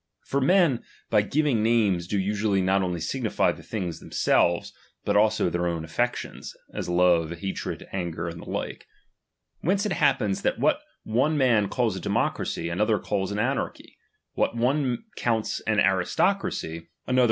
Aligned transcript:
For 0.25 0.41
men, 0.41 0.83
by 1.11 1.21
giving 1.21 1.63
Hames, 1.63 2.07
do 2.07 2.17
usually 2.19 2.59
not 2.59 2.81
only 2.81 2.99
signify 2.99 3.51
the 3.51 3.61
things 3.61 3.99
them 3.99 4.11
selves, 4.11 4.73
but 5.05 5.15
also 5.15 5.47
their 5.47 5.67
own 5.67 5.83
affections, 5.83 6.55
as 6.73 6.89
love, 6.89 7.29
ha 7.29 7.53
tred, 7.53 7.87
anger, 7.93 8.27
and 8.27 8.41
the 8.41 8.49
like. 8.49 8.87
Whence 9.59 9.85
it 9.85 9.91
happens 9.93 10.41
that 10.41 10.57
^ivbat 10.57 10.79
one 11.03 11.37
man 11.37 11.69
calls 11.69 11.95
a 11.95 11.99
democracy, 11.99 12.67
another 12.67 12.97
calls 12.97 13.31
an 13.31 13.37
ctnarchy; 13.37 13.93
what 14.33 14.57
one 14.57 15.03
counts 15.17 15.61
au 15.67 15.73
aristocracy, 15.73 16.69
another 16.71 16.79
94 16.79 16.89
DOMINION. 17.05 17.17
CHAP. 17.17 17.19